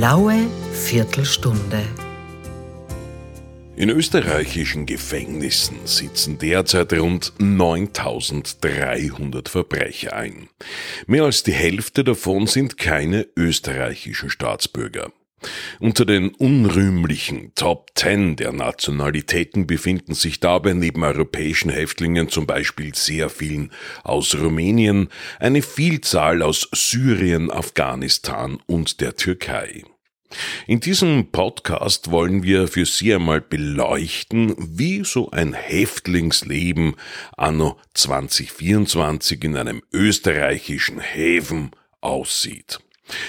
[0.00, 1.82] blaue Viertelstunde.
[3.76, 10.48] In österreichischen Gefängnissen sitzen derzeit rund 9300 Verbrecher ein.
[11.06, 15.12] Mehr als die Hälfte davon sind keine österreichischen Staatsbürger.
[15.78, 22.94] Unter den unrühmlichen Top Ten der Nationalitäten befinden sich dabei neben europäischen Häftlingen zum Beispiel
[22.94, 23.72] sehr vielen
[24.04, 25.08] aus Rumänien,
[25.38, 29.84] eine Vielzahl aus Syrien, Afghanistan und der Türkei.
[30.66, 36.94] In diesem Podcast wollen wir für Sie einmal beleuchten, wie so ein Häftlingsleben
[37.36, 42.78] anno 2024 in einem österreichischen Häfen aussieht.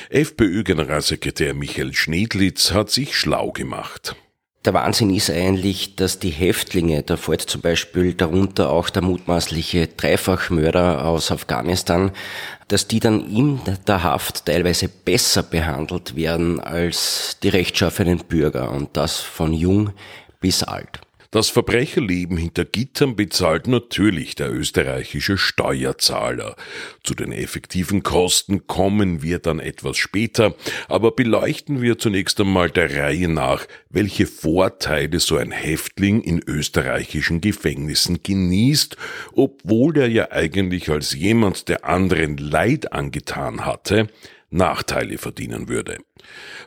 [0.10, 4.16] FPÖ-Generalsekretär Michael Schneedlitz hat sich schlau gemacht.
[4.64, 9.88] Der Wahnsinn ist eigentlich, dass die Häftlinge, da fällt zum Beispiel darunter auch der mutmaßliche
[9.88, 12.12] Dreifachmörder aus Afghanistan,
[12.68, 18.96] dass die dann in der Haft teilweise besser behandelt werden als die rechtschaffenen Bürger und
[18.96, 19.94] das von jung
[20.40, 21.02] bis alt.
[21.32, 26.58] Das Verbrecherleben hinter Gittern bezahlt natürlich der österreichische Steuerzahler.
[27.06, 30.54] Zu den effektiven Kosten kommen wir dann etwas später,
[30.90, 37.40] aber beleuchten wir zunächst einmal der Reihe nach, welche Vorteile so ein Häftling in österreichischen
[37.40, 38.98] Gefängnissen genießt,
[39.34, 44.10] obwohl er ja eigentlich als jemand, der anderen Leid angetan hatte,
[44.52, 45.98] Nachteile verdienen würde.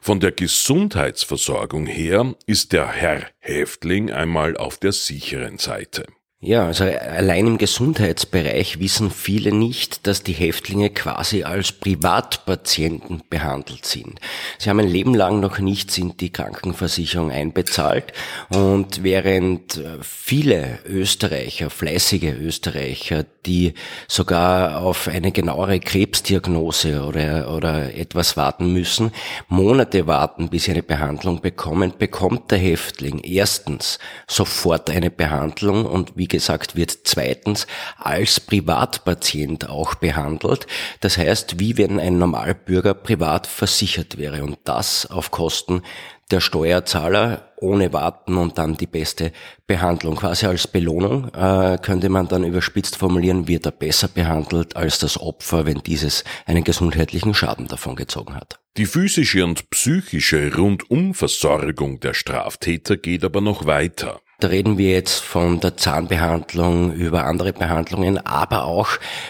[0.01, 6.07] Von der Gesundheitsversorgung her ist der Herr Häftling einmal auf der sicheren Seite.
[6.47, 13.87] Ja, also allein im Gesundheitsbereich wissen viele nicht, dass die Häftlinge quasi als Privatpatienten behandelt
[13.87, 14.21] sind.
[14.59, 18.13] Sie haben ein Leben lang noch nichts in die Krankenversicherung einbezahlt
[18.51, 23.73] und während viele Österreicher, fleißige Österreicher, die
[24.07, 29.13] sogar auf eine genauere Krebsdiagnose oder, oder etwas warten müssen,
[29.49, 36.19] Monate warten, bis sie eine Behandlung bekommen, bekommt der Häftling erstens sofort eine Behandlung und
[36.19, 40.67] wie gesagt wird, zweitens als Privatpatient auch behandelt.
[41.01, 45.83] Das heißt, wie wenn ein Normalbürger privat versichert wäre und das auf Kosten
[46.31, 49.33] der Steuerzahler ohne Warten und dann die beste
[49.67, 50.17] Behandlung.
[50.17, 55.21] Quasi als Belohnung äh, könnte man dann überspitzt formulieren, wird er besser behandelt als das
[55.21, 58.59] Opfer, wenn dieses einen gesundheitlichen Schaden davon gezogen hat.
[58.77, 64.21] Die physische und psychische Rundumversorgung der Straftäter geht aber noch weiter.
[64.41, 68.89] Da reden wir jetzt von der Zahnbehandlung über andere Behandlungen, aber auch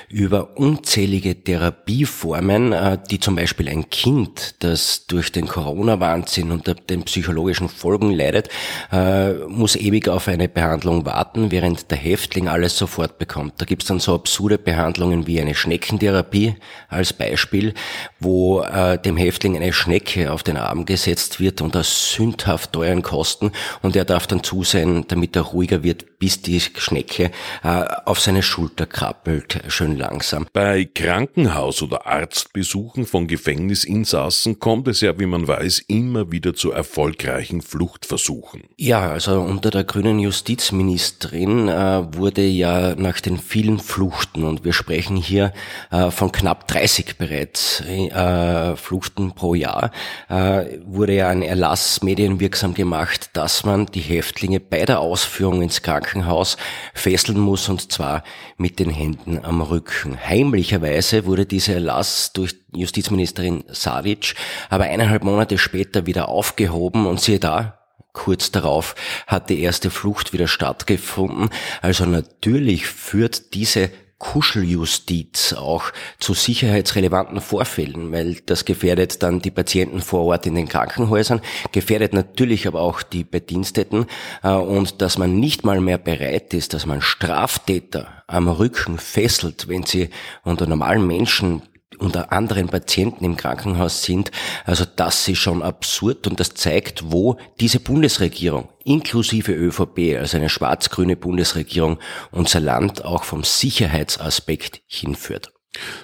[0.09, 7.03] über unzählige Therapieformen, äh, die zum Beispiel ein Kind, das durch den Corona-Wahnsinn und den
[7.03, 8.49] psychologischen Folgen leidet,
[8.93, 13.55] äh, muss ewig auf eine Behandlung warten, während der Häftling alles sofort bekommt.
[13.59, 16.55] Da gibt's dann so absurde Behandlungen wie eine Schneckentherapie
[16.89, 17.75] als Beispiel,
[18.21, 23.53] wo äh, dem Häftling eine Schnecke auf den Arm gesetzt wird unter sündhaft teuren Kosten
[23.83, 27.31] und er darf dann zusehen, damit er ruhiger wird, bis die Schnecke
[27.63, 30.47] äh, auf seine Schulter krabbelt, schön langsam.
[30.53, 36.73] Bei Krankenhaus- oder Arztbesuchen von Gefängnisinsassen kommt es ja, wie man weiß, immer wieder zu
[36.73, 38.63] erfolgreichen Fluchtversuchen.
[38.77, 44.73] Ja, also unter der grünen Justizministerin äh, wurde ja nach den vielen Fluchten, und wir
[44.73, 45.53] sprechen hier
[45.91, 49.91] äh, von knapp 30 bereits äh, Fluchten pro Jahr,
[50.29, 55.63] äh, wurde ja ein Erlass medienwirksam gemacht, dass man die Häftlinge bei bei der Ausführung
[55.63, 56.59] ins Krankenhaus
[56.93, 58.23] fesseln muss und zwar
[58.59, 60.19] mit den Händen am Rücken.
[60.23, 64.35] Heimlicherweise wurde dieser Erlass durch Justizministerin Savic
[64.69, 67.79] aber eineinhalb Monate später wieder aufgehoben und siehe da,
[68.13, 68.95] Kurz darauf
[69.27, 71.49] hat die erste Flucht wieder stattgefunden.
[71.83, 80.01] Also natürlich führt diese Kuscheljustiz auch zu sicherheitsrelevanten Vorfällen, weil das gefährdet dann die Patienten
[80.01, 81.41] vor Ort in den Krankenhäusern,
[81.73, 84.07] gefährdet natürlich aber auch die Bediensteten
[84.43, 89.69] äh, und dass man nicht mal mehr bereit ist, dass man Straftäter am Rücken fesselt,
[89.69, 90.11] wenn sie
[90.43, 91.63] unter normalen Menschen
[91.99, 94.31] unter anderen Patienten im Krankenhaus sind.
[94.65, 100.49] Also das ist schon absurd und das zeigt, wo diese Bundesregierung inklusive ÖVP, also eine
[100.49, 101.99] schwarz-grüne Bundesregierung,
[102.31, 105.53] unser Land auch vom Sicherheitsaspekt hinführt.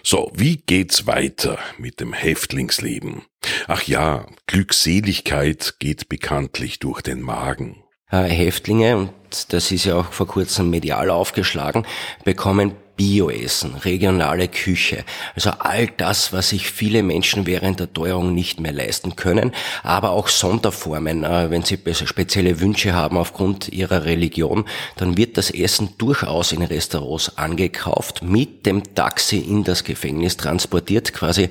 [0.02, 3.22] So, wie geht's weiter mit dem Häftlingsleben?
[3.68, 7.84] Ach ja, Glückseligkeit geht bekanntlich durch den Magen.
[8.10, 9.12] Häftlinge, und
[9.52, 11.86] das ist ja auch vor kurzem medial aufgeschlagen,
[12.24, 15.04] bekommen Bioessen, regionale Küche,
[15.34, 19.52] also all das, was sich viele Menschen während der Teuerung nicht mehr leisten können,
[19.82, 24.66] aber auch Sonderformen, äh, wenn sie spezielle Wünsche haben aufgrund ihrer Religion,
[24.96, 31.14] dann wird das Essen durchaus in Restaurants angekauft, mit dem Taxi in das Gefängnis transportiert,
[31.14, 31.48] quasi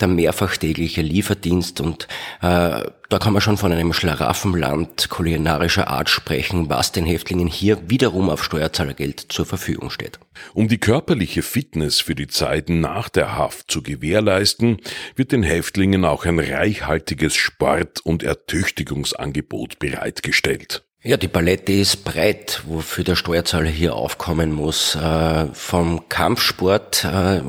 [0.00, 2.08] der mehrfach tägliche Lieferdienst und
[2.42, 7.88] äh, da kann man schon von einem Schlaraffenland kulinarischer Art sprechen, was den Häftlingen hier
[7.88, 10.18] wiederum auf Steuerzahlergeld zur Verfügung steht.
[10.52, 14.78] Um die körperliche Fitness für die Zeiten nach der Haft zu gewährleisten,
[15.16, 20.84] wird den Häftlingen auch ein reichhaltiges Sport- und Ertüchtigungsangebot bereitgestellt.
[21.02, 24.96] Ja, die Palette ist breit, wofür der Steuerzahler hier aufkommen muss.
[24.96, 27.40] Äh, vom Kampfsport äh,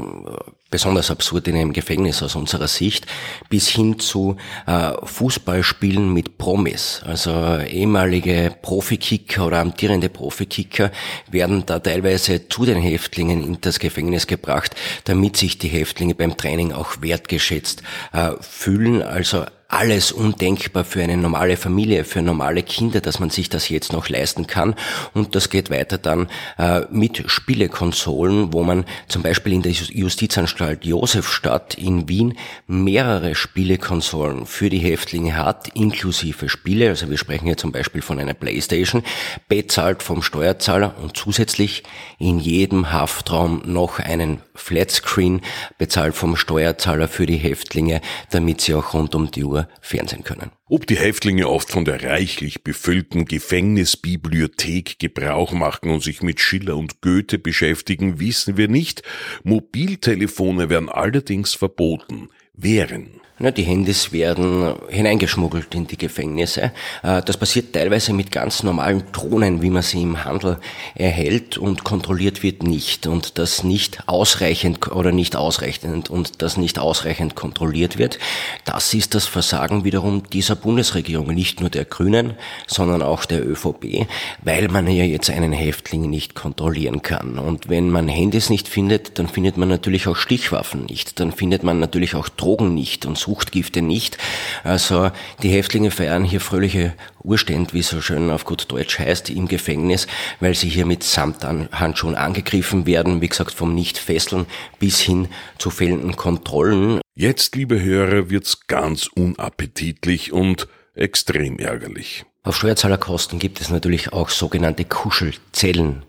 [0.69, 3.05] besonders absurd in einem Gefängnis aus unserer Sicht,
[3.49, 4.37] bis hin zu
[4.67, 7.01] äh, Fußballspielen mit Promis.
[7.05, 10.91] Also ehemalige Profikicker oder amtierende Profikicker
[11.29, 14.75] werden da teilweise zu den Häftlingen in das Gefängnis gebracht,
[15.05, 17.83] damit sich die Häftlinge beim Training auch wertgeschätzt
[18.13, 19.01] äh, fühlen.
[19.01, 23.93] Also alles undenkbar für eine normale Familie, für normale Kinder, dass man sich das jetzt
[23.93, 24.73] noch leisten kann.
[25.13, 26.27] Und das geht weiter dann
[26.57, 32.35] äh, mit Spielekonsolen, wo man zum Beispiel in der Justizanstalt Josefstadt in Wien
[32.65, 36.89] mehrere Spielekonsolen für die Häftlinge hat, inklusive Spiele.
[36.89, 39.03] Also wir sprechen hier zum Beispiel von einer Playstation,
[39.49, 41.83] bezahlt vom Steuerzahler und zusätzlich
[42.17, 45.41] in jedem Haftraum noch einen Flatscreen,
[45.77, 48.01] bezahlt vom Steuerzahler für die Häftlinge,
[48.31, 50.51] damit sie auch rund um die Uhr Fernsehen können.
[50.67, 56.77] Ob die Häftlinge oft von der reichlich befüllten Gefängnisbibliothek Gebrauch machen und sich mit Schiller
[56.77, 59.03] und Goethe beschäftigen, wissen wir nicht.
[59.43, 62.29] Mobiltelefone werden allerdings verboten.
[62.53, 66.71] Wären die Handys werden hineingeschmuggelt in die Gefängnisse.
[67.03, 70.57] Äh, das passiert teilweise mit ganz normalen Drohnen, wie man sie im Handel
[70.95, 73.07] erhält und kontrolliert wird nicht.
[73.07, 78.19] Und das nicht ausreichend oder nicht ausreichend und das nicht ausreichend kontrolliert wird.
[78.65, 82.33] Das ist das Versagen wiederum dieser Bundesregierung, nicht nur der Grünen,
[82.67, 84.05] sondern auch der ÖVP,
[84.41, 87.39] weil man ja jetzt einen Häftling nicht kontrollieren kann.
[87.39, 91.19] Und wenn man Handys nicht findet, dann findet man natürlich auch Stichwaffen nicht.
[91.21, 94.17] Dann findet man natürlich auch Drogen nicht und so Suchtgifte nicht.
[94.63, 95.11] Also
[95.43, 99.47] die Häftlinge feiern hier fröhliche Urständ, wie es so schön auf gut Deutsch heißt, im
[99.47, 100.07] Gefängnis,
[100.39, 104.47] weil sie hier mit Samthandschuhen angegriffen werden, wie gesagt, vom Nichtfesseln
[104.79, 105.27] bis hin
[105.59, 107.01] zu fehlenden Kontrollen.
[107.13, 112.25] Jetzt, liebe Hörer, wird's ganz unappetitlich und extrem ärgerlich.
[112.49, 116.01] Auf Steuerzahlerkosten gibt es natürlich auch sogenannte Kuschelzellen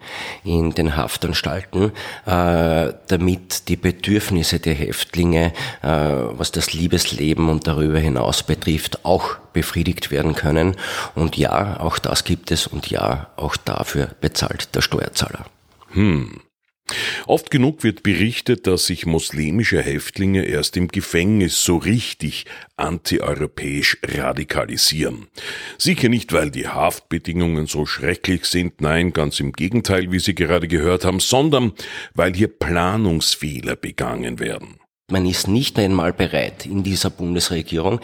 [0.43, 1.93] in den Haftanstalten,
[2.25, 5.53] äh, damit die Bedürfnisse der Häftlinge,
[5.83, 10.77] äh, was das Liebesleben und darüber hinaus betrifft, auch befriedigt werden können.
[11.15, 15.45] Und ja, auch das gibt es und ja, auch dafür bezahlt der Steuerzahler.
[15.93, 16.41] Hm.
[17.27, 22.47] Oft genug wird berichtet, dass sich muslimische Häftlinge erst im Gefängnis so richtig
[22.77, 25.29] antieuropäisch radikalisieren.
[25.79, 30.67] Sicher nicht, weil die Haftbedingungen so schrecklich sind, nein, ganz im Gegenteil, wie Sie gerade
[30.67, 31.73] gehört haben, sondern
[32.15, 34.80] weil hier Planungsfehler begangen werden.
[35.11, 38.01] Man ist nicht einmal bereit in dieser Bundesregierung,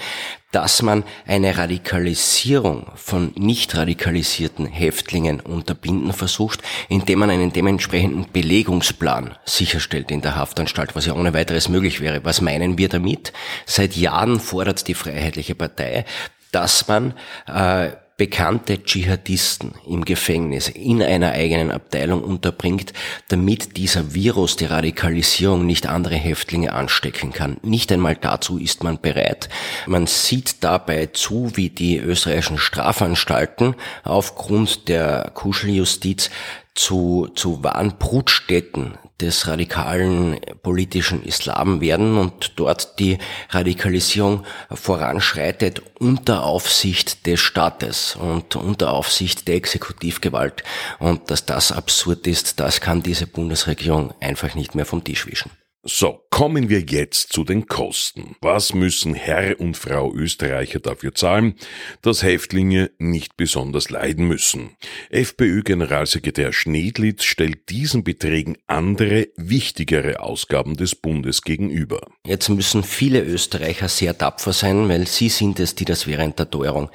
[0.53, 9.37] dass man eine Radikalisierung von nicht radikalisierten Häftlingen unterbinden versucht, indem man einen dementsprechenden Belegungsplan
[9.45, 12.25] sicherstellt in der Haftanstalt, was ja ohne weiteres möglich wäre.
[12.25, 13.33] Was meinen wir damit?
[13.67, 16.05] Seit Jahren fordert die Freiheitliche Partei,
[16.53, 17.15] dass man
[17.47, 22.95] äh, bekannte Dschihadisten im Gefängnis in einer eigenen Abteilung unterbringt,
[23.29, 27.59] damit dieser Virus, die Radikalisierung, nicht andere Häftlinge anstecken kann.
[27.63, 29.51] Nicht einmal dazu ist man bereit.
[29.87, 36.31] Man sieht dabei zu, wie die österreichischen Strafanstalten aufgrund der Kuscheljustiz
[36.75, 43.19] zu, zu wahren Brutstätten des radikalen politischen Islam werden und dort die
[43.51, 50.65] Radikalisierung voranschreitet unter Aufsicht des Staates und unter Aufsicht der Exekutivgewalt.
[50.99, 55.51] Und dass das absurd ist, das kann diese Bundesregierung einfach nicht mehr vom Tisch wischen.
[55.89, 58.35] So, kommen wir jetzt zu den Kosten.
[58.41, 61.55] Was müssen Herr und Frau Österreicher dafür zahlen,
[62.03, 64.77] dass Häftlinge nicht besonders leiden müssen?
[65.11, 72.01] FPÖ-Generalsekretär Schnedlitz stellt diesen Beträgen andere, wichtigere Ausgaben des Bundes gegenüber.
[72.27, 76.51] Jetzt müssen viele Österreicher sehr tapfer sein, weil sie sind es, die das während der
[76.51, 76.91] Teuerung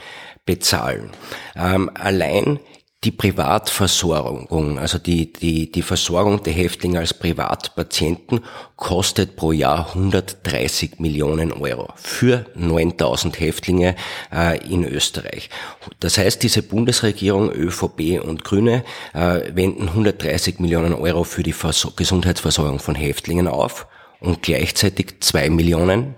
[0.46, 1.12] bezahlen.
[1.56, 2.60] Ähm, allein
[3.04, 8.42] Die Privatversorgung, also die, die, die Versorgung der Häftlinge als Privatpatienten
[8.76, 13.96] kostet pro Jahr 130 Millionen Euro für 9000 Häftlinge
[14.32, 15.50] äh, in Österreich.
[16.00, 18.84] Das heißt, diese Bundesregierung, ÖVP und Grüne
[19.16, 23.88] äh, wenden 130 Millionen Euro für die Vers Gesundheitsversorgung von Häftlingen auf
[24.20, 26.14] und gleichzeitig zwei Millionen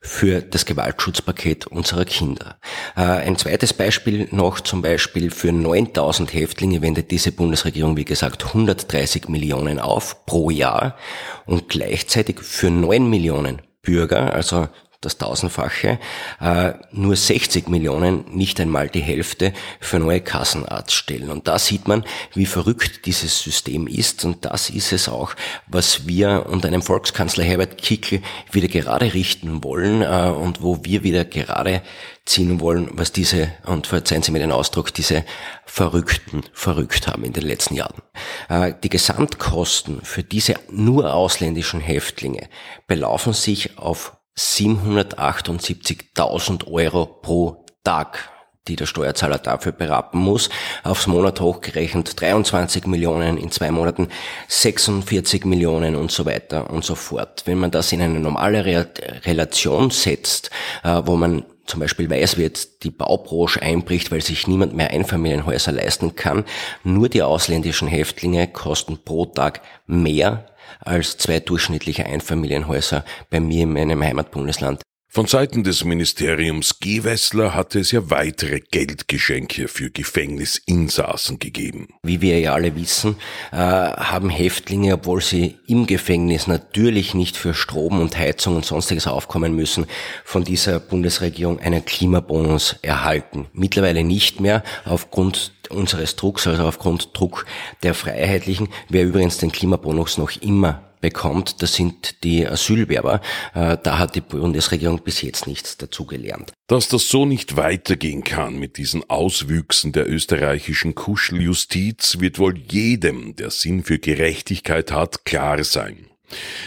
[0.00, 2.56] für das Gewaltschutzpaket unserer Kinder.
[2.96, 8.46] Äh, ein zweites Beispiel noch, zum Beispiel für 9000 Häftlinge wendet diese Bundesregierung, wie gesagt,
[8.46, 10.96] 130 Millionen auf pro Jahr
[11.44, 14.68] und gleichzeitig für 9 Millionen Bürger, also
[15.00, 15.98] das Tausendfache,
[16.40, 21.30] äh, nur 60 Millionen, nicht einmal die Hälfte für neue Kassenarztstellen.
[21.30, 22.04] Und da sieht man,
[22.34, 24.26] wie verrückt dieses System ist.
[24.26, 25.34] Und das ist es auch,
[25.66, 28.20] was wir unter einem Volkskanzler Herbert Kickl
[28.52, 31.82] wieder gerade richten wollen äh, und wo wir wieder gerade
[32.26, 35.24] ziehen wollen, was diese, und verzeihen Sie mir den Ausdruck, diese
[35.64, 38.02] Verrückten verrückt haben in den letzten Jahren.
[38.50, 42.50] Äh, die Gesamtkosten für diese nur ausländischen Häftlinge
[42.86, 48.30] belaufen sich auf 778.000 Euro pro Tag
[48.68, 50.50] die der Steuerzahler dafür berappen muss.
[50.84, 54.08] Aufs Monat hochgerechnet 23 Millionen, in zwei Monaten
[54.48, 57.42] 46 Millionen und so weiter und so fort.
[57.46, 58.88] Wenn man das in eine normale Re
[59.24, 60.50] Relation setzt,
[60.84, 64.90] äh, wo man zum Beispiel weiß, wie jetzt die Baubranche einbricht, weil sich niemand mehr
[64.90, 66.44] Einfamilienhäuser leisten kann,
[66.82, 70.46] nur die ausländischen Häftlinge kosten pro Tag mehr
[70.80, 74.82] als zwei durchschnittliche Einfamilienhäuser bei mir in meinem Heimatbundesland.
[75.12, 81.88] Von Seiten des Ministeriums Gewessler hatte es ja weitere Geldgeschenke für Gefängnisinsassen gegeben.
[82.04, 83.16] Wie wir ja alle wissen,
[83.50, 89.08] äh, haben Häftlinge, obwohl sie im Gefängnis natürlich nicht für Strom und Heizung und sonstiges
[89.08, 89.86] aufkommen müssen,
[90.24, 93.48] von dieser Bundesregierung einen Klimabonus erhalten.
[93.52, 97.46] Mittlerweile nicht mehr aufgrund unseres Drucks, also aufgrund Druck
[97.82, 98.68] der Freiheitlichen.
[98.88, 103.20] Wer übrigens den Klimabonus noch immer bekommt, das sind die Asylwerber.
[103.54, 106.52] Äh, da hat die Bundesregierung bis jetzt nichts dazugelernt.
[106.66, 113.34] Dass das so nicht weitergehen kann mit diesen Auswüchsen der österreichischen Kuscheljustiz, wird wohl jedem,
[113.36, 116.06] der Sinn für Gerechtigkeit hat, klar sein.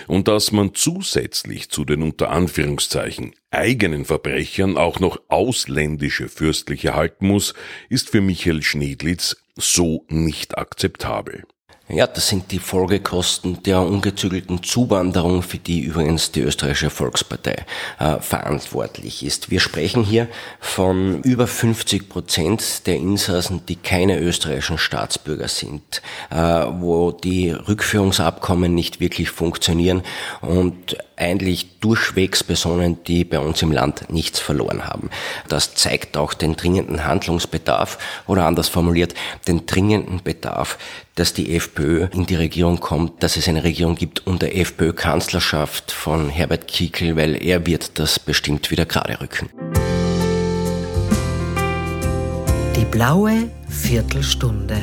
[0.08, 7.28] Und dass man zusätzlich zu den unter Anführungszeichen eigenen Verbrechern auch noch ausländische Fürstliche halten
[7.28, 7.54] muss,
[7.90, 11.44] ist für Michael Schneedlitz so nicht akzeptabel.
[11.90, 17.66] Ja, das sind die Folgekosten der ungezügelten Zuwanderung, für die übrigens die österreichische Volkspartei
[18.00, 19.52] äh, verantwortlich ist.
[19.52, 20.30] Wir sprechen hier
[20.62, 28.74] von über 50 Prozent der Insassen, die keine österreichischen Staatsbürger sind, äh, wo die Rückführungsabkommen
[28.74, 30.04] nicht wirklich funktionieren
[30.40, 35.10] und eigentlich durchwegs Personen, die bei uns im Land nichts verloren haben.
[35.48, 39.14] Das zeigt auch den dringenden Handlungsbedarf oder anders formuliert,
[39.48, 40.78] den dringenden Bedarf,
[41.16, 46.30] dass die FPÖ in die Regierung kommt, dass es eine Regierung gibt unter FPÖ-Kanzlerschaft von
[46.30, 49.50] Herbert Kickl, weil er wird das bestimmt wieder gerade rücken.
[52.76, 54.78] Die blaue Viertelstunde.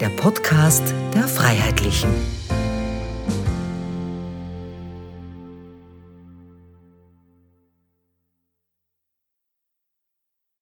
[0.00, 0.82] Der Podcast
[1.14, 2.33] der Freiheitlichen.